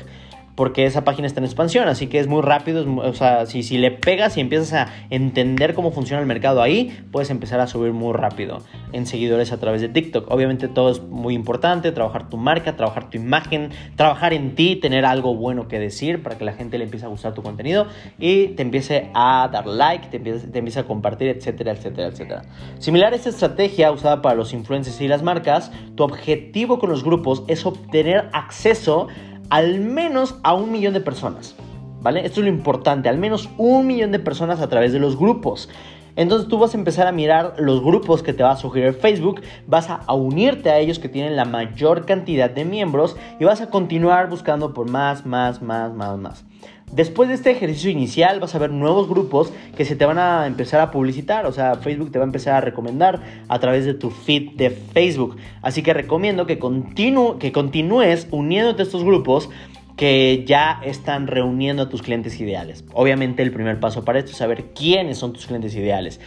porque 0.60 0.84
esa 0.84 1.04
página 1.04 1.26
está 1.26 1.40
en 1.40 1.46
expansión, 1.46 1.88
así 1.88 2.06
que 2.08 2.18
es 2.18 2.26
muy 2.26 2.42
rápido, 2.42 2.84
o 2.98 3.14
sea, 3.14 3.46
si, 3.46 3.62
si 3.62 3.78
le 3.78 3.90
pegas 3.90 4.36
y 4.36 4.42
empiezas 4.42 4.74
a 4.74 4.92
entender 5.08 5.72
cómo 5.72 5.90
funciona 5.90 6.20
el 6.20 6.26
mercado 6.26 6.60
ahí, 6.60 7.02
puedes 7.10 7.30
empezar 7.30 7.60
a 7.60 7.66
subir 7.66 7.94
muy 7.94 8.12
rápido 8.12 8.58
en 8.92 9.06
seguidores 9.06 9.52
a 9.52 9.58
través 9.58 9.80
de 9.80 9.88
TikTok. 9.88 10.30
Obviamente 10.30 10.68
todo 10.68 10.90
es 10.90 11.00
muy 11.02 11.32
importante, 11.32 11.92
trabajar 11.92 12.28
tu 12.28 12.36
marca, 12.36 12.76
trabajar 12.76 13.08
tu 13.08 13.16
imagen, 13.16 13.70
trabajar 13.96 14.34
en 14.34 14.54
ti, 14.54 14.76
tener 14.76 15.06
algo 15.06 15.34
bueno 15.34 15.66
que 15.66 15.78
decir 15.78 16.22
para 16.22 16.36
que 16.36 16.44
la 16.44 16.52
gente 16.52 16.76
le 16.76 16.84
empiece 16.84 17.06
a 17.06 17.08
gustar 17.08 17.32
tu 17.32 17.42
contenido 17.42 17.86
y 18.18 18.48
te 18.48 18.60
empiece 18.60 19.08
a 19.14 19.48
dar 19.50 19.66
like, 19.66 20.08
te 20.08 20.18
empiece, 20.18 20.46
te 20.46 20.58
empiece 20.58 20.80
a 20.80 20.84
compartir, 20.84 21.28
etcétera, 21.28 21.72
etcétera, 21.72 22.08
etcétera. 22.08 22.42
Similar 22.80 23.14
a 23.14 23.16
esta 23.16 23.30
estrategia 23.30 23.90
usada 23.92 24.20
para 24.20 24.34
los 24.34 24.52
influencers 24.52 25.00
y 25.00 25.08
las 25.08 25.22
marcas, 25.22 25.72
tu 25.94 26.02
objetivo 26.02 26.78
con 26.78 26.90
los 26.90 27.02
grupos 27.02 27.44
es 27.48 27.64
obtener 27.64 28.28
acceso 28.34 29.08
al 29.50 29.80
menos 29.80 30.36
a 30.42 30.54
un 30.54 30.72
millón 30.72 30.94
de 30.94 31.00
personas. 31.00 31.54
¿Vale? 32.02 32.24
Esto 32.24 32.40
es 32.40 32.46
lo 32.46 32.52
importante, 32.52 33.10
al 33.10 33.18
menos 33.18 33.50
un 33.58 33.86
millón 33.86 34.10
de 34.10 34.18
personas 34.18 34.60
a 34.60 34.70
través 34.70 34.92
de 34.94 34.98
los 34.98 35.18
grupos. 35.18 35.68
Entonces 36.16 36.48
tú 36.48 36.58
vas 36.58 36.74
a 36.74 36.78
empezar 36.78 37.06
a 37.06 37.12
mirar 37.12 37.54
los 37.58 37.82
grupos 37.82 38.22
que 38.22 38.32
te 38.32 38.42
va 38.42 38.52
a 38.52 38.56
sugerir 38.56 38.94
Facebook, 38.94 39.42
vas 39.66 39.90
a 39.90 40.14
unirte 40.14 40.70
a 40.70 40.78
ellos 40.78 40.98
que 40.98 41.08
tienen 41.08 41.36
la 41.36 41.44
mayor 41.44 42.06
cantidad 42.06 42.50
de 42.50 42.64
miembros 42.64 43.16
y 43.38 43.44
vas 43.44 43.60
a 43.60 43.68
continuar 43.68 44.30
buscando 44.30 44.72
por 44.72 44.88
más, 44.88 45.26
más, 45.26 45.60
más, 45.62 45.92
más, 45.92 46.18
más. 46.18 46.44
Después 46.92 47.28
de 47.28 47.36
este 47.36 47.52
ejercicio 47.52 47.90
inicial 47.90 48.40
vas 48.40 48.54
a 48.54 48.58
ver 48.58 48.70
nuevos 48.70 49.08
grupos 49.08 49.52
que 49.76 49.84
se 49.84 49.94
te 49.94 50.04
van 50.06 50.18
a 50.18 50.46
empezar 50.48 50.80
a 50.80 50.90
publicitar, 50.90 51.46
o 51.46 51.52
sea, 51.52 51.76
Facebook 51.76 52.10
te 52.10 52.18
va 52.18 52.24
a 52.24 52.26
empezar 52.26 52.54
a 52.54 52.60
recomendar 52.60 53.20
a 53.46 53.58
través 53.60 53.84
de 53.84 53.94
tu 53.94 54.10
feed 54.10 54.56
de 54.56 54.70
Facebook. 54.70 55.36
Así 55.62 55.82
que 55.82 55.94
recomiendo 55.94 56.46
que, 56.46 56.58
que 56.58 57.52
continúes 57.52 58.26
uniéndote 58.32 58.82
a 58.82 58.84
estos 58.84 59.04
grupos 59.04 59.50
que 59.96 60.44
ya 60.46 60.80
están 60.84 61.26
reuniendo 61.26 61.84
a 61.84 61.88
tus 61.88 62.02
clientes 62.02 62.40
ideales. 62.40 62.84
Obviamente 62.92 63.42
el 63.42 63.52
primer 63.52 63.78
paso 63.78 64.04
para 64.04 64.18
esto 64.18 64.32
es 64.32 64.38
saber 64.38 64.72
quiénes 64.74 65.18
son 65.18 65.32
tus 65.32 65.46
clientes 65.46 65.74
ideales 65.76 66.20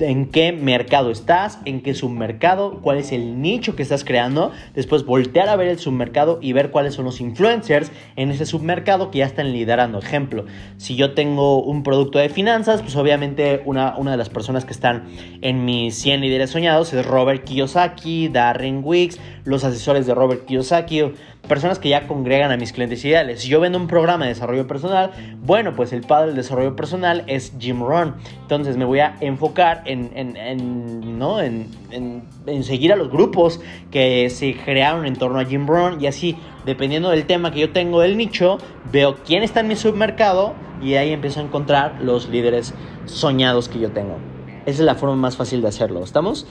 en 0.00 0.26
qué 0.26 0.52
mercado 0.52 1.10
estás, 1.10 1.58
en 1.64 1.82
qué 1.82 1.94
submercado, 1.94 2.80
cuál 2.80 2.98
es 2.98 3.12
el 3.12 3.40
nicho 3.40 3.76
que 3.76 3.82
estás 3.82 4.04
creando, 4.04 4.52
después 4.74 5.04
voltear 5.04 5.48
a 5.48 5.56
ver 5.56 5.68
el 5.68 5.78
submercado 5.78 6.38
y 6.42 6.52
ver 6.52 6.70
cuáles 6.70 6.94
son 6.94 7.04
los 7.04 7.20
influencers 7.20 7.92
en 8.16 8.30
ese 8.30 8.46
submercado 8.46 9.10
que 9.10 9.18
ya 9.18 9.26
están 9.26 9.52
liderando. 9.52 9.98
Ejemplo, 9.98 10.46
si 10.76 10.96
yo 10.96 11.14
tengo 11.14 11.62
un 11.62 11.82
producto 11.82 12.18
de 12.18 12.28
finanzas, 12.28 12.82
pues 12.82 12.96
obviamente 12.96 13.62
una, 13.64 13.96
una 13.96 14.12
de 14.12 14.16
las 14.16 14.28
personas 14.28 14.64
que 14.64 14.72
están 14.72 15.04
en 15.40 15.64
mis 15.64 15.94
100 15.96 16.20
líderes 16.20 16.50
soñados 16.50 16.92
es 16.92 17.04
Robert 17.06 17.44
Kiyosaki, 17.44 18.28
Darren 18.28 18.82
Wicks, 18.84 19.18
los 19.44 19.64
asesores 19.64 20.06
de 20.06 20.14
Robert 20.14 20.44
Kiyosaki 20.46 21.02
personas 21.48 21.78
que 21.78 21.88
ya 21.88 22.06
congregan 22.06 22.50
a 22.50 22.56
mis 22.56 22.72
clientes 22.72 23.04
ideales. 23.04 23.42
Si 23.42 23.48
yo 23.48 23.60
vendo 23.60 23.78
un 23.78 23.86
programa 23.86 24.24
de 24.24 24.30
desarrollo 24.30 24.66
personal, 24.66 25.10
bueno, 25.42 25.74
pues 25.74 25.92
el 25.92 26.02
padre 26.02 26.28
del 26.28 26.36
desarrollo 26.36 26.76
personal 26.76 27.24
es 27.26 27.52
Jim 27.58 27.80
Rohn. 27.80 28.14
Entonces 28.42 28.76
me 28.76 28.84
voy 28.84 29.00
a 29.00 29.16
enfocar 29.20 29.82
en, 29.86 30.10
en, 30.14 31.18
¿no? 31.18 31.40
en, 31.40 31.68
en, 31.90 32.64
seguir 32.64 32.92
a 32.92 32.96
los 32.96 33.10
grupos 33.10 33.60
que 33.90 34.30
se 34.30 34.56
crearon 34.56 35.06
en 35.06 35.16
torno 35.16 35.38
a 35.38 35.44
Jim 35.44 35.66
Rohn 35.66 36.00
y 36.00 36.06
así, 36.06 36.36
dependiendo 36.64 37.10
del 37.10 37.26
tema 37.26 37.52
que 37.52 37.60
yo 37.60 37.72
tengo 37.72 38.00
del 38.00 38.16
nicho, 38.16 38.58
veo 38.90 39.16
quién 39.24 39.42
está 39.42 39.60
en 39.60 39.68
mi 39.68 39.76
submercado 39.76 40.54
y 40.82 40.94
ahí 40.94 41.12
empiezo 41.12 41.40
a 41.40 41.44
encontrar 41.44 42.00
los 42.00 42.28
líderes 42.28 42.74
soñados 43.06 43.68
que 43.68 43.78
yo 43.78 43.90
tengo. 43.90 44.18
Esa 44.66 44.80
es 44.82 44.86
la 44.86 44.94
forma 44.94 45.16
más 45.16 45.36
fácil 45.36 45.60
de 45.62 45.68
hacerlo. 45.68 46.02
¿Estamos? 46.02 46.46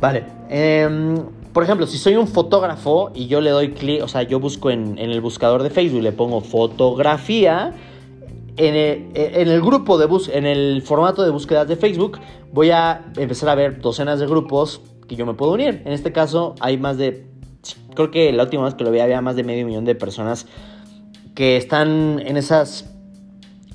Vale. 0.00 0.24
Eh, 0.50 1.16
por 1.58 1.64
ejemplo, 1.64 1.88
si 1.88 1.98
soy 1.98 2.14
un 2.14 2.28
fotógrafo 2.28 3.10
y 3.16 3.26
yo 3.26 3.40
le 3.40 3.50
doy 3.50 3.72
clic, 3.72 4.00
o 4.04 4.06
sea, 4.06 4.22
yo 4.22 4.38
busco 4.38 4.70
en, 4.70 4.96
el 4.96 5.20
buscador 5.20 5.64
de 5.64 5.70
Facebook, 5.70 6.02
le 6.02 6.12
pongo 6.12 6.40
fotografía, 6.40 7.74
en 8.56 8.76
el, 9.16 9.60
grupo 9.60 9.98
de 9.98 10.06
bus 10.06 10.28
en 10.28 10.46
el 10.46 10.82
formato 10.82 11.24
de 11.24 11.30
búsquedas 11.30 11.66
de 11.66 11.74
Facebook, 11.74 12.20
voy 12.52 12.70
a 12.70 13.06
empezar 13.16 13.48
a 13.48 13.56
ver 13.56 13.80
docenas 13.80 14.20
de 14.20 14.28
grupos 14.28 14.82
que 15.08 15.16
yo 15.16 15.26
me 15.26 15.34
puedo 15.34 15.50
unir. 15.50 15.82
En 15.84 15.90
este 15.90 16.12
caso, 16.12 16.54
hay 16.60 16.78
más 16.78 16.96
de. 16.96 17.26
Creo 17.92 18.12
que 18.12 18.32
la 18.32 18.44
última 18.44 18.62
vez 18.62 18.74
que 18.74 18.84
lo 18.84 18.92
vi 18.92 19.00
había 19.00 19.20
más 19.20 19.34
de 19.34 19.42
medio 19.42 19.66
millón 19.66 19.84
de 19.84 19.96
personas 19.96 20.46
que 21.34 21.56
están 21.56 22.22
en 22.24 22.36
esas. 22.36 22.88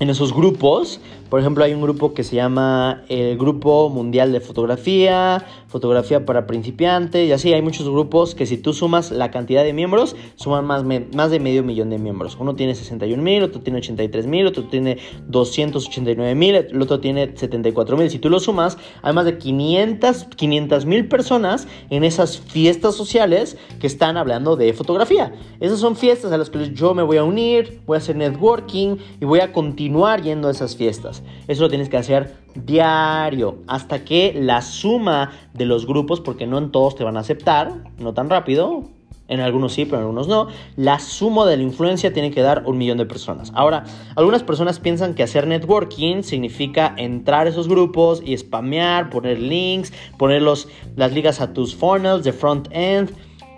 En 0.00 0.08
esos 0.08 0.32
grupos 0.32 1.00
por 1.34 1.40
ejemplo, 1.40 1.64
hay 1.64 1.74
un 1.74 1.82
grupo 1.82 2.14
que 2.14 2.22
se 2.22 2.36
llama 2.36 3.02
el 3.08 3.36
Grupo 3.36 3.90
Mundial 3.90 4.30
de 4.30 4.38
Fotografía, 4.38 5.44
Fotografía 5.66 6.24
para 6.24 6.46
Principiantes, 6.46 7.28
y 7.28 7.32
así 7.32 7.52
hay 7.52 7.60
muchos 7.60 7.88
grupos 7.88 8.36
que 8.36 8.46
si 8.46 8.56
tú 8.56 8.72
sumas 8.72 9.10
la 9.10 9.32
cantidad 9.32 9.64
de 9.64 9.72
miembros, 9.72 10.14
suman 10.36 10.64
más, 10.64 10.84
más 10.84 11.32
de 11.32 11.40
medio 11.40 11.64
millón 11.64 11.90
de 11.90 11.98
miembros. 11.98 12.36
Uno 12.38 12.54
tiene 12.54 12.76
61 12.76 13.20
mil, 13.20 13.42
otro 13.42 13.60
tiene 13.62 13.80
83 13.80 14.28
mil, 14.28 14.46
otro 14.46 14.62
tiene 14.68 14.98
289 15.26 16.36
mil, 16.36 16.54
el 16.54 16.80
otro 16.80 17.00
tiene 17.00 17.36
74 17.36 17.96
mil. 17.96 18.08
Si 18.10 18.20
tú 18.20 18.30
lo 18.30 18.38
sumas, 18.38 18.78
hay 19.02 19.12
más 19.12 19.24
de 19.24 19.36
500 19.36 20.86
mil 20.86 21.08
personas 21.08 21.66
en 21.90 22.04
esas 22.04 22.38
fiestas 22.38 22.94
sociales 22.94 23.56
que 23.80 23.88
están 23.88 24.16
hablando 24.16 24.54
de 24.54 24.72
fotografía. 24.72 25.34
Esas 25.58 25.80
son 25.80 25.96
fiestas 25.96 26.30
a 26.30 26.38
las 26.38 26.48
que 26.48 26.72
yo 26.72 26.94
me 26.94 27.02
voy 27.02 27.16
a 27.16 27.24
unir, 27.24 27.80
voy 27.86 27.96
a 27.96 27.98
hacer 27.98 28.14
networking 28.14 28.98
y 29.20 29.24
voy 29.24 29.40
a 29.40 29.52
continuar 29.52 30.22
yendo 30.22 30.46
a 30.46 30.52
esas 30.52 30.76
fiestas. 30.76 31.23
Eso 31.48 31.62
lo 31.62 31.68
tienes 31.68 31.88
que 31.88 31.96
hacer 31.96 32.36
diario 32.54 33.58
hasta 33.66 34.04
que 34.04 34.32
la 34.34 34.62
suma 34.62 35.32
de 35.52 35.64
los 35.64 35.86
grupos, 35.86 36.20
porque 36.20 36.46
no 36.46 36.58
en 36.58 36.70
todos 36.70 36.96
te 36.96 37.04
van 37.04 37.16
a 37.16 37.20
aceptar, 37.20 37.72
no 37.98 38.14
tan 38.14 38.30
rápido, 38.30 38.84
en 39.26 39.40
algunos 39.40 39.72
sí, 39.72 39.84
pero 39.84 39.96
en 39.96 40.02
algunos 40.02 40.28
no. 40.28 40.48
La 40.76 40.98
suma 40.98 41.46
de 41.46 41.56
la 41.56 41.62
influencia 41.62 42.12
tiene 42.12 42.30
que 42.30 42.42
dar 42.42 42.64
un 42.66 42.76
millón 42.76 42.98
de 42.98 43.06
personas. 43.06 43.52
Ahora, 43.54 43.84
algunas 44.16 44.42
personas 44.42 44.78
piensan 44.78 45.14
que 45.14 45.22
hacer 45.22 45.46
networking 45.46 46.22
significa 46.22 46.94
entrar 46.96 47.46
a 47.46 47.50
esos 47.50 47.68
grupos 47.68 48.22
y 48.24 48.36
spamear, 48.36 49.10
poner 49.10 49.38
links, 49.38 49.92
poner 50.18 50.42
las 50.42 51.12
ligas 51.12 51.40
a 51.40 51.52
tus 51.52 51.74
funnels 51.74 52.24
de 52.24 52.32
front 52.32 52.68
end, 52.70 53.12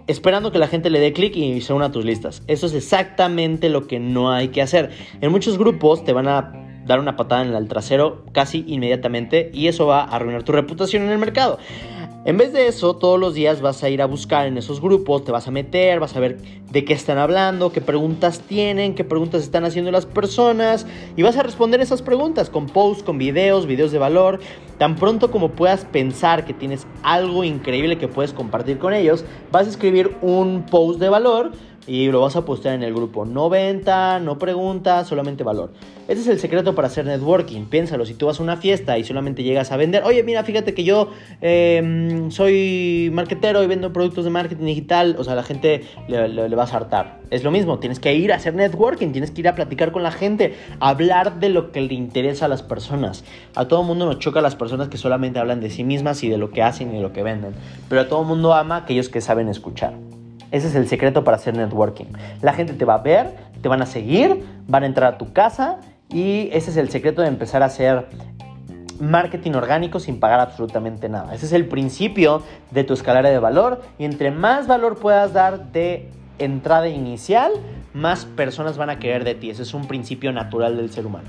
esperando 0.07 0.53
que 0.53 0.59
la 0.59 0.69
gente 0.69 0.89
le 0.89 1.01
dé 1.01 1.13
clic 1.13 1.35
y 1.37 1.61
se 1.61 1.73
una 1.73 1.87
a 1.87 1.93
tus 1.93 2.05
listas. 2.05 2.43
Eso 2.47 2.67
es 2.67 2.75
exactamente 2.75 3.69
lo 3.69 3.89
que 3.89 3.99
no 3.99 4.31
hay 4.31 4.49
que 4.49 4.63
hacer. 4.63 4.91
En 5.21 5.33
muchos 5.33 5.59
grupos 5.59 6.05
te 6.05 6.13
van 6.13 6.29
a 6.29 6.66
dar 6.87 7.01
una 7.01 7.17
patada 7.17 7.43
en 7.43 7.55
el 7.55 7.69
trasero 7.69 8.25
casi 8.33 8.65
inmediatamente 8.67 9.51
y 9.53 9.67
eso 9.67 9.87
va 9.87 10.03
a 10.03 10.17
arruinar 10.17 10.45
tu 10.45 10.53
reputación 10.53 11.03
en 11.03 11.11
el 11.11 11.19
mercado. 11.19 11.59
En 12.27 12.39
vez 12.39 12.53
de 12.53 12.67
eso, 12.67 12.97
todos 12.97 13.21
los 13.21 13.35
días 13.35 13.61
vas 13.61 13.85
a 13.85 13.89
ir 13.89 14.03
a 14.03 14.07
buscar 14.07 14.49
en 14.49 14.59
esos 14.59 14.81
grupos, 14.81 15.23
te 15.23 15.31
vas 15.31 15.47
a 15.47 15.53
meter, 15.53 16.01
vas 16.01 16.17
a 16.17 16.19
ver 16.19 16.39
de 16.73 16.85
qué 16.85 16.93
están 16.93 17.19
hablando, 17.19 17.71
qué 17.71 17.81
preguntas 17.81 18.41
tienen, 18.41 18.97
qué 18.97 19.05
preguntas 19.05 19.45
están 19.45 19.65
haciendo 19.65 19.93
las 19.93 20.07
personas 20.07 20.89
y 21.17 21.23
vas 21.23 21.37
a 21.37 21.45
responder 21.45 21.81
esas 21.81 22.03
preguntas 22.03 22.51
con 22.51 22.67
posts, 22.67 23.05
con 23.05 23.17
videos, 23.17 23.67
videos 23.67 23.93
de 23.93 23.99
valor. 23.99 24.41
Tan 24.77 24.97
pronto 24.97 25.31
como 25.31 25.53
puedas 25.53 25.85
pensar 25.85 26.45
que 26.45 26.53
tienes 26.53 26.89
algo 27.05 27.45
increíble 27.45 27.97
que 27.97 28.09
puedes 28.09 28.33
compartir 28.33 28.79
con 28.79 28.93
ellos, 28.93 29.25
vas 29.53 29.69
a 29.69 29.71
escribir 29.71 30.17
un 30.21 30.67
post 30.69 30.99
de 30.99 31.09
valor 31.09 31.53
y 31.87 32.11
lo 32.11 32.21
vas 32.21 32.37
a 32.37 32.45
postear 32.45 32.75
en 32.75 32.83
el 32.83 32.95
grupo. 32.95 33.25
No 33.25 33.49
venta, 33.49 34.19
no 34.19 34.39
pregunta, 34.39 35.05
solamente 35.05 35.45
valor. 35.45 35.73
Ese 36.09 36.21
es 36.21 36.29
el 36.29 36.39
secreto 36.39 36.75
para 36.75 36.87
hacer 36.87 37.05
networking. 37.05 37.65
Piénsalo, 37.65 38.07
si 38.07 38.15
tú 38.15 38.27
vas 38.27 38.39
a 38.39 38.43
una 38.43 38.57
fiesta 38.57 38.97
y 38.97 39.05
solamente 39.05 39.43
llegas 39.43 39.73
a 39.73 39.77
vender, 39.77 40.05
oye, 40.05 40.23
mira, 40.23 40.45
fíjate 40.45 40.73
que 40.73 40.85
yo 40.85 41.11
em, 41.41 42.31
soy 42.31 43.11
marketero 43.13 43.63
y 43.63 43.67
vendo 43.67 43.93
productos 43.93 44.25
de 44.25 44.31
marketing 44.31 44.67
digital, 44.67 45.17
o 45.19 45.25
sea, 45.25 45.35
la 45.35 45.43
gente 45.43 45.83
le, 46.07 46.29
le, 46.29 46.57
va 46.57 46.63
a 46.63 46.67
hartar. 46.67 47.21
Es 47.31 47.43
lo 47.43 47.51
mismo, 47.51 47.81
tienes 47.81 47.99
que 47.99 48.15
ir 48.15 48.33
a 48.33 48.37
hacer 48.37 48.55
networking, 48.55 49.11
tienes 49.11 49.33
que 49.33 49.41
ir 49.41 49.49
a 49.49 49.57
platicar 49.57 49.91
con 49.91 50.05
la 50.05 50.13
gente, 50.13 50.55
hablar 50.79 51.41
de 51.41 51.49
lo 51.49 51.73
que 51.73 51.81
le 51.81 51.95
interesa 51.95 52.45
a 52.45 52.49
las 52.49 52.63
personas. 52.63 53.25
A 53.57 53.67
todo 53.67 53.83
mundo 53.83 54.07
nos 54.07 54.21
choca 54.21 54.41
las 54.41 54.55
personas 54.55 54.89
que 54.89 54.99
solamente 54.99 55.41
hablan 55.41 55.61
de 55.61 55.71
sí 55.71 55.83
mismas 55.83 56.23
y 56.23 56.29
de 56.29 56.39
lo 56.39 56.51
que 56.51 56.63
hacen 56.63 56.93
y 56.93 56.97
de 56.97 57.03
lo 57.03 57.13
que 57.13 57.25
venden, 57.25 57.53
pero 57.89 58.03
a 58.03 58.09
todo 58.09 58.23
mundo 58.23 58.55
ama 58.55 58.77
aquellos 58.77 59.09
que 59.09 59.21
saben 59.21 59.49
escuchar. 59.49 60.06
Ese 60.51 60.69
es 60.69 60.75
el 60.75 60.89
secreto 60.89 61.25
para 61.25 61.37
hacer 61.37 61.57
networking. 61.57 62.07
La 62.43 62.53
gente 62.53 62.73
te 62.73 62.85
va 62.85 62.95
a 62.95 63.03
ver, 63.03 63.35
te 63.63 63.69
van 63.69 63.83
a 63.83 63.87
seguir, 63.87 64.45
van 64.67 64.83
a 64.85 64.87
entrar 64.87 65.15
a 65.15 65.19
tu 65.19 65.33
casa 65.33 65.79
y 66.09 66.49
ese 66.53 66.71
es 66.71 66.77
el 66.77 66.91
secreto 66.91 67.23
de 67.23 67.29
empezar 67.29 67.63
a 67.63 67.67
hacer 67.67 68.07
marketing 69.01 69.53
orgánico 69.53 70.01
sin 70.01 70.21
pagar 70.21 70.41
absolutamente 70.41 71.09
nada. 71.09 71.35
Ese 71.35 71.47
es 71.47 71.53
el 71.53 71.67
principio 71.67 72.43
de 72.71 72.85
tu 72.85 72.95
escalera 72.95 73.29
de 73.29 73.39
valor 73.39 73.83
y 73.99 74.05
entre 74.05 74.31
más 74.31 74.67
valor 74.67 74.97
puedas 74.99 75.33
dar 75.33 75.73
de 75.73 76.09
entrada 76.39 76.89
inicial, 76.89 77.53
más 77.93 78.25
personas 78.25 78.77
van 78.77 78.91
a 78.91 78.99
querer 78.99 79.25
de 79.25 79.35
ti. 79.35 79.51
Ese 79.51 79.63
es 79.63 79.75
un 79.75 79.87
principio 79.87 80.33
natural 80.33 80.77
del 80.77 80.91
ser 80.91 81.07
humano. 81.07 81.29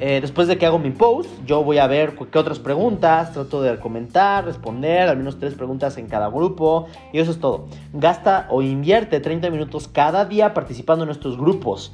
Eh, 0.00 0.18
después 0.20 0.48
de 0.48 0.58
que 0.58 0.66
hago 0.66 0.80
mi 0.80 0.90
post, 0.90 1.30
yo 1.46 1.62
voy 1.62 1.78
a 1.78 1.86
ver 1.86 2.16
qué 2.30 2.38
otras 2.38 2.58
preguntas, 2.58 3.32
trato 3.32 3.62
de 3.62 3.78
comentar, 3.78 4.44
responder, 4.44 5.08
al 5.08 5.16
menos 5.16 5.38
tres 5.38 5.54
preguntas 5.54 5.96
en 5.98 6.08
cada 6.08 6.28
grupo 6.28 6.86
y 7.12 7.20
eso 7.20 7.30
es 7.30 7.38
todo. 7.38 7.68
Gasta 7.92 8.48
o 8.50 8.60
invierte 8.60 9.20
30 9.20 9.50
minutos 9.50 9.86
cada 9.86 10.24
día 10.24 10.52
participando 10.52 11.04
en 11.04 11.10
estos 11.10 11.38
grupos, 11.38 11.92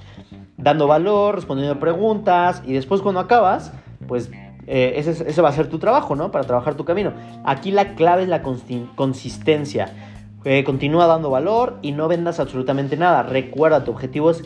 dando 0.57 0.87
valor, 0.87 1.35
respondiendo 1.35 1.79
preguntas 1.79 2.63
y 2.67 2.73
después 2.73 3.03
cuando 3.03 3.21
acabas, 3.21 3.73
pues 4.09 4.31
eh, 4.67 4.95
ese, 4.97 5.43
va 5.43 5.51
a 5.51 5.53
ser 5.53 5.69
tu 5.69 5.79
trabajo, 5.79 6.17
¿no? 6.17 6.31
Para 6.31 6.45
trabajar 6.45 6.77
tu 6.77 6.87
camino. 6.87 7.13
Aquí 7.45 7.71
la 7.71 7.97
clave 7.97 8.23
es 8.23 8.29
la 8.29 8.43
consistencia. 8.43 9.93
Eh, 10.45 10.65
continúa 10.65 11.07
dando 11.07 11.29
valor 11.29 11.79
y 11.83 11.93
no 11.93 12.09
vendas 12.09 12.41
absolutamente 12.41 12.97
nada. 12.97 13.23
Recuerda, 13.25 13.85
tu 13.85 13.91
objetivo 13.91 14.31
es 14.31 14.43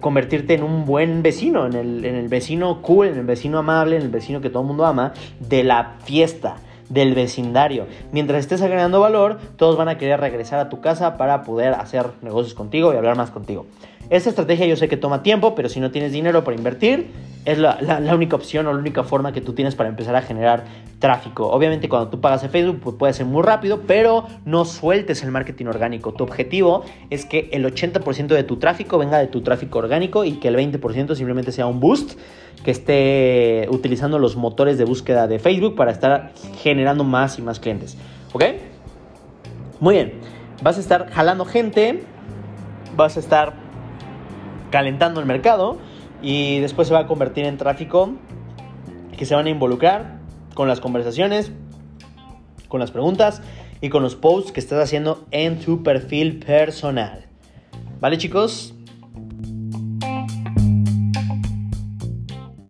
convertirte 0.00 0.54
en 0.54 0.62
un 0.62 0.84
buen 0.84 1.22
vecino, 1.22 1.66
en 1.66 1.74
el, 1.74 2.28
vecino 2.28 2.82
cool, 2.82 3.08
en 3.08 3.18
el 3.18 3.26
vecino 3.26 3.58
amable, 3.58 3.96
en 3.96 4.02
el 4.02 4.08
vecino 4.08 4.40
que 4.40 4.50
todo 4.50 4.62
el 4.62 4.68
mundo 4.68 4.86
ama, 4.86 5.12
de 5.38 5.62
la 5.62 5.96
fiesta 6.04 6.56
del 6.88 7.14
vecindario. 7.14 7.86
Mientras 8.12 8.40
estés 8.40 8.62
agregando 8.62 9.00
valor, 9.00 9.38
todos 9.56 9.76
van 9.76 9.88
a 9.88 9.96
querer 9.96 10.20
regresar 10.20 10.58
a 10.58 10.68
tu 10.68 10.80
casa 10.80 11.16
para 11.16 11.42
poder 11.42 11.74
hacer 11.74 12.06
negocios 12.20 12.54
contigo 12.54 12.92
y 12.92 12.96
hablar 12.96 13.16
más 13.16 13.30
contigo. 13.30 13.66
Esta 14.10 14.28
estrategia 14.28 14.66
yo 14.66 14.74
sé 14.74 14.88
que 14.88 14.96
toma 14.96 15.22
tiempo, 15.22 15.54
pero 15.54 15.68
si 15.68 15.78
no 15.78 15.92
tienes 15.92 16.10
dinero 16.10 16.42
para 16.42 16.56
invertir, 16.56 17.12
es 17.44 17.58
la, 17.58 17.78
única 18.12 18.34
opción 18.34 18.66
o 18.66 18.72
la 18.72 18.78
única 18.80 19.04
forma 19.04 19.32
que 19.32 19.40
tú 19.40 19.52
tienes 19.52 19.76
para 19.76 19.88
empezar 19.88 20.16
a 20.16 20.22
generar 20.22 20.64
tráfico. 20.98 21.46
Obviamente 21.46 21.88
cuando 21.88 22.10
tú 22.10 22.20
pagas 22.20 22.42
en 22.42 22.50
Facebook 22.50 22.80
pues 22.82 22.96
puede 22.96 23.12
ser 23.12 23.26
muy 23.26 23.44
rápido, 23.44 23.82
pero 23.86 24.26
no 24.44 24.64
sueltes 24.64 25.22
el 25.22 25.30
marketing 25.30 25.66
orgánico. 25.66 26.12
Tu 26.12 26.24
objetivo 26.24 26.84
es 27.08 27.24
que 27.24 27.48
el 27.52 27.64
80% 27.64 28.26
de 28.26 28.42
tu 28.42 28.56
tráfico 28.56 28.98
venga 28.98 29.16
de 29.16 29.28
tu 29.28 29.42
tráfico 29.42 29.78
orgánico 29.78 30.24
y 30.24 30.32
que 30.32 30.48
el 30.48 30.56
20% 30.56 31.14
simplemente 31.14 31.52
sea 31.52 31.66
un 31.66 31.78
boost 31.78 32.18
que 32.64 32.72
esté 32.72 33.68
utilizando 33.70 34.18
los 34.18 34.34
motores 34.34 34.76
de 34.76 34.86
búsqueda 34.86 35.28
de 35.28 35.38
Facebook 35.38 35.76
para 35.76 35.92
estar 35.92 36.32
generando 36.58 37.04
más 37.04 37.38
y 37.38 37.42
más 37.42 37.60
clientes. 37.60 37.96
¿Ok? 38.32 38.44
Muy 39.78 39.94
bien. 39.94 40.14
Vas 40.62 40.78
a 40.78 40.80
estar 40.80 41.08
jalando 41.10 41.44
gente, 41.44 42.02
vas 42.96 43.16
a 43.16 43.20
estar 43.20 43.59
calentando 44.70 45.20
el 45.20 45.26
mercado 45.26 45.78
y 46.22 46.60
después 46.60 46.88
se 46.88 46.94
va 46.94 47.00
a 47.00 47.06
convertir 47.06 47.44
en 47.44 47.56
tráfico 47.56 48.12
que 49.16 49.26
se 49.26 49.34
van 49.34 49.46
a 49.46 49.50
involucrar 49.50 50.18
con 50.54 50.68
las 50.68 50.80
conversaciones, 50.80 51.52
con 52.68 52.80
las 52.80 52.90
preguntas 52.90 53.42
y 53.80 53.88
con 53.88 54.02
los 54.02 54.16
posts 54.16 54.52
que 54.52 54.60
estás 54.60 54.82
haciendo 54.82 55.26
en 55.30 55.58
tu 55.58 55.82
perfil 55.82 56.38
personal. 56.38 57.26
¿Vale 58.00 58.18
chicos? 58.18 58.74